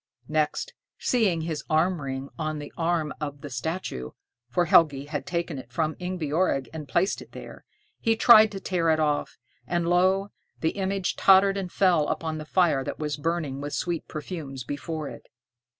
Next, 0.29 0.73
seeing 0.97 1.41
his 1.41 1.63
arm 1.69 2.01
ring 2.01 2.29
on 2.39 2.57
the 2.57 2.73
arm 2.75 3.13
of 3.21 3.41
the 3.41 3.51
statue, 3.51 4.09
for 4.49 4.65
Helgi 4.65 5.05
had 5.05 5.27
taken 5.27 5.59
it 5.59 5.71
from 5.71 5.95
Ingebjorg 5.99 6.67
and 6.73 6.87
placed 6.87 7.21
it 7.21 7.33
there, 7.33 7.65
he 7.99 8.15
tried 8.15 8.51
to 8.53 8.59
tear 8.59 8.89
it 8.89 8.99
off, 8.99 9.37
and, 9.67 9.87
lo! 9.87 10.29
the 10.59 10.71
image 10.71 11.17
tottered 11.17 11.55
and 11.55 11.71
fell 11.71 12.07
upon 12.07 12.39
the 12.39 12.45
fire 12.45 12.83
that 12.83 12.97
was 12.97 13.15
burning 13.15 13.61
with 13.61 13.73
sweet 13.73 14.07
perfumes 14.07 14.63
before 14.63 15.07
it. 15.07 15.27